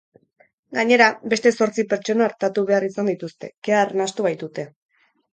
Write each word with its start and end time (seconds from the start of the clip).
Gainera, 0.75 1.09
beste 1.33 1.51
zortzi 1.65 1.83
pertsona 1.91 2.25
artatu 2.27 2.63
behar 2.69 2.85
izan 2.87 3.11
dituzte, 3.11 3.51
kea 3.67 3.77
arnastu 3.83 4.27
baitute. 4.29 4.65